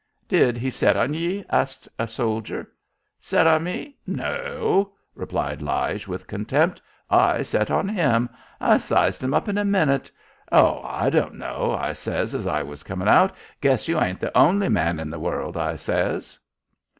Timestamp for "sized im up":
8.77-9.47